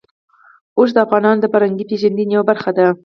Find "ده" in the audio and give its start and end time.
2.77-2.85